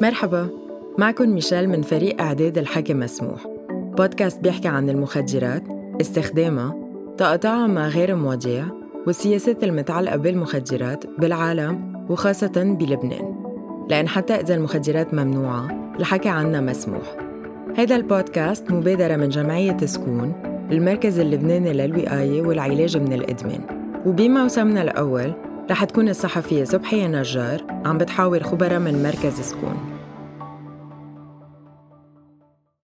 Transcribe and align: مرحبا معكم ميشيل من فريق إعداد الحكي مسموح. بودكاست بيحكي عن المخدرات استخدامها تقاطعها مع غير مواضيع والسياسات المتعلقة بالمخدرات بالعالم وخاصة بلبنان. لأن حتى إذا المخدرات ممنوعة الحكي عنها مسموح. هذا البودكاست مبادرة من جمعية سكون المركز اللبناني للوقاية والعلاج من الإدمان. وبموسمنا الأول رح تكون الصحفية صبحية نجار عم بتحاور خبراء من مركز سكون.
مرحبا 0.00 0.48
معكم 0.98 1.28
ميشيل 1.28 1.68
من 1.68 1.82
فريق 1.82 2.20
إعداد 2.22 2.58
الحكي 2.58 2.94
مسموح. 2.94 3.46
بودكاست 3.70 4.40
بيحكي 4.40 4.68
عن 4.68 4.90
المخدرات 4.90 5.62
استخدامها 6.00 6.74
تقاطعها 7.18 7.66
مع 7.66 7.88
غير 7.88 8.14
مواضيع 8.14 8.64
والسياسات 9.06 9.64
المتعلقة 9.64 10.16
بالمخدرات 10.16 11.04
بالعالم 11.18 12.06
وخاصة 12.10 12.76
بلبنان. 12.80 13.34
لأن 13.88 14.08
حتى 14.08 14.34
إذا 14.34 14.54
المخدرات 14.54 15.14
ممنوعة 15.14 15.94
الحكي 15.98 16.28
عنها 16.28 16.60
مسموح. 16.60 17.16
هذا 17.76 17.96
البودكاست 17.96 18.70
مبادرة 18.70 19.16
من 19.16 19.28
جمعية 19.28 19.76
سكون 19.84 20.32
المركز 20.72 21.18
اللبناني 21.18 21.72
للوقاية 21.72 22.42
والعلاج 22.42 22.96
من 22.96 23.12
الإدمان. 23.12 23.60
وبموسمنا 24.06 24.82
الأول 24.82 25.32
رح 25.70 25.84
تكون 25.84 26.08
الصحفية 26.08 26.64
صبحية 26.64 27.06
نجار 27.06 27.62
عم 27.84 27.98
بتحاور 27.98 28.42
خبراء 28.42 28.78
من 28.78 29.02
مركز 29.02 29.40
سكون. 29.40 29.95